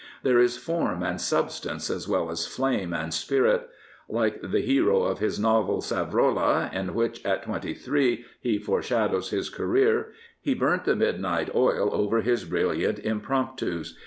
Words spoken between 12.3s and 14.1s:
brilliant impromptus.